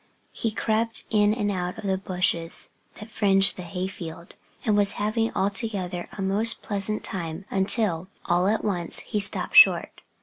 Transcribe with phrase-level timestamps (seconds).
[0.31, 4.33] He crept in and out of the bushes that fringed the hay field,
[4.65, 10.01] and was having altogether a most pleasant time; until all at once he stopped short.